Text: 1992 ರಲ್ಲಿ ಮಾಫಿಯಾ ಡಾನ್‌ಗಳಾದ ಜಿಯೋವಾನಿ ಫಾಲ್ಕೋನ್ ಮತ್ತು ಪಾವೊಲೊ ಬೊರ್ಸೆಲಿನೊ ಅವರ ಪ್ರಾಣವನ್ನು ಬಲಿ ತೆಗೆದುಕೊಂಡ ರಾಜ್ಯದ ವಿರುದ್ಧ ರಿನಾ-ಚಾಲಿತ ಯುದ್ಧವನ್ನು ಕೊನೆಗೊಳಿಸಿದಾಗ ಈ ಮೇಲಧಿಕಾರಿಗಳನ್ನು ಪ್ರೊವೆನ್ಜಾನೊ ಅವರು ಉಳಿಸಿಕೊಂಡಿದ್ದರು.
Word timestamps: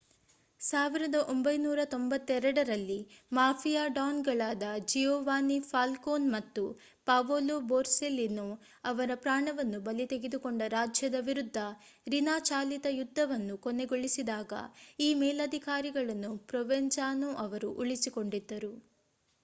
1992 0.61 2.37
ರಲ್ಲಿ 2.61 2.97
ಮಾಫಿಯಾ 3.31 3.83
ಡಾನ್‌ಗಳಾದ 3.93 4.63
ಜಿಯೋವಾನಿ 4.91 5.57
ಫಾಲ್ಕೋನ್ 5.67 6.25
ಮತ್ತು 6.33 6.63
ಪಾವೊಲೊ 7.07 7.57
ಬೊರ್ಸೆಲಿನೊ 7.67 8.47
ಅವರ 8.85 9.17
ಪ್ರಾಣವನ್ನು 9.25 9.81
ಬಲಿ 9.81 10.07
ತೆಗೆದುಕೊಂಡ 10.13 10.61
ರಾಜ್ಯದ 10.75 11.19
ವಿರುದ್ಧ 11.21 11.57
ರಿನಾ-ಚಾಲಿತ 12.07 12.87
ಯುದ್ಧವನ್ನು 12.97 13.57
ಕೊನೆಗೊಳಿಸಿದಾಗ 13.59 14.53
ಈ 14.99 15.11
ಮೇಲಧಿಕಾರಿಗಳನ್ನು 15.21 16.33
ಪ್ರೊವೆನ್ಜಾನೊ 16.49 17.31
ಅವರು 17.45 17.71
ಉಳಿಸಿಕೊಂಡಿದ್ದರು. 17.83 18.73